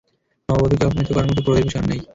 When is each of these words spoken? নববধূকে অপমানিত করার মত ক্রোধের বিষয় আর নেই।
নববধূকে 0.49 0.85
অপমানিত 0.85 1.09
করার 1.11 1.29
মত 1.29 1.39
ক্রোধের 1.43 1.67
বিষয় 1.67 1.81
আর 1.81 1.89
নেই। 1.89 2.01